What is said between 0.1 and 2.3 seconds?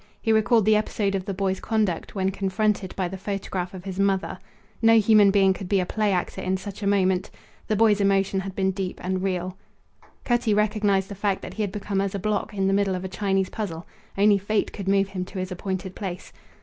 He recalled the episode of the boy's conduct